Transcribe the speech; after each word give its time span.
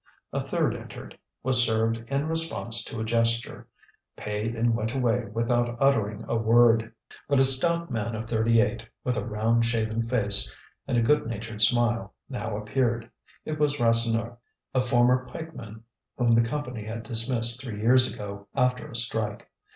A 0.33 0.39
third 0.41 0.75
entered, 0.75 1.15
was 1.43 1.63
served 1.63 2.03
in 2.07 2.27
response 2.27 2.83
to 2.85 2.99
a 2.99 3.03
gesture, 3.03 3.67
paid 4.17 4.55
and 4.55 4.73
went 4.73 4.95
away 4.95 5.25
without 5.31 5.77
uttering 5.79 6.25
a 6.27 6.35
word. 6.35 6.91
But 7.29 7.39
a 7.39 7.43
stout 7.43 7.91
man 7.91 8.15
of 8.15 8.27
thirty 8.27 8.61
eight, 8.61 8.81
with 9.03 9.15
a 9.15 9.23
round 9.23 9.67
shaven 9.67 10.01
face 10.09 10.57
and 10.87 10.97
a 10.97 11.03
good 11.03 11.27
natured 11.27 11.61
smile, 11.61 12.15
now 12.27 12.57
appeared. 12.57 13.11
It 13.45 13.59
was 13.59 13.77
Rasseneur, 13.79 14.37
a 14.73 14.81
former 14.81 15.27
pikeman 15.29 15.83
whom 16.17 16.31
the 16.31 16.41
Company 16.49 16.83
had 16.85 17.03
dismissed 17.03 17.61
three 17.61 17.79
years 17.79 18.11
ago, 18.11 18.47
after 18.55 18.87
a 18.89 18.95
strike. 18.95 19.51